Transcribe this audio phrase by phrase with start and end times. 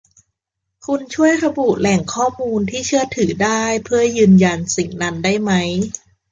[0.85, 5.69] คุณช่วยระบุแหล่งข้อมูลที่เชื่อถือได้เพื่อยืนยันสิ่งนั้นได้มั้ย